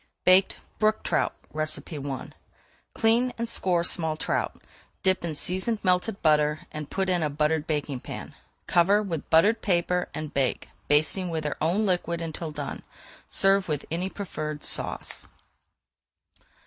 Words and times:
BAKED 0.25 0.57
BROOK 0.79 1.03
TROUT 1.03 1.31
I 1.55 1.67
Clean 2.95 3.33
and 3.37 3.47
score 3.47 3.83
small 3.83 4.17
trout, 4.17 4.59
dip 5.03 5.23
in 5.23 5.35
seasoned 5.35 5.77
melted 5.83 6.23
butter, 6.23 6.61
and 6.71 6.89
put 6.89 7.07
in 7.07 7.21
a 7.21 7.29
buttered 7.29 7.67
baking 7.67 7.99
pan. 7.99 8.33
Cover 8.65 9.03
with 9.03 9.29
buttered 9.29 9.61
paper 9.61 10.09
and 10.15 10.33
bake, 10.33 10.69
[Page 10.89 11.05
417] 11.05 11.23
basting 11.27 11.29
with 11.29 11.43
their 11.43 11.57
own 11.61 11.85
liquid 11.85 12.19
until 12.19 12.49
done. 12.49 12.81
Serve 13.29 13.67
with 13.67 13.85
any 13.91 14.09
preferred 14.09 14.63
sauce. 14.63 15.27